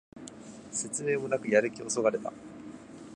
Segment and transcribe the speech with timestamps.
[0.71, 2.33] 説明もなくやる気をそがれた